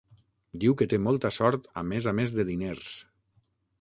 Diu 0.61 0.75
que 0.79 0.87
té 0.93 0.99
molta 1.07 1.31
sort 1.37 1.67
a 1.81 1.85
més 1.93 2.07
a 2.13 2.15
més 2.21 2.35
de 2.39 2.47
diners. 2.51 2.91